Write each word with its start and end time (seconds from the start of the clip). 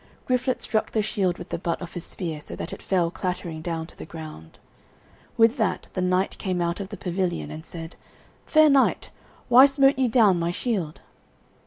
Griflet 0.25 0.63
struck 0.63 0.89
the 0.89 1.03
shield 1.03 1.37
with 1.37 1.49
the 1.49 1.59
butt 1.59 1.79
of 1.79 1.93
his 1.93 2.03
spear, 2.03 2.41
so 2.41 2.55
that 2.55 2.73
it 2.73 2.81
fell 2.81 3.11
clattering 3.11 3.61
down 3.61 3.85
to 3.85 3.95
the 3.95 4.03
ground. 4.03 4.57
With 5.37 5.57
that 5.57 5.89
the 5.93 6.01
knight 6.01 6.39
came 6.39 6.59
out 6.59 6.79
of 6.79 6.89
the 6.89 6.97
pavilion 6.97 7.51
and 7.51 7.63
said, 7.63 7.97
"Fair 8.47 8.67
knight, 8.71 9.11
why 9.47 9.67
smote 9.67 9.99
ye 9.99 10.07
down 10.07 10.39
my 10.39 10.49
shield?" 10.49 11.01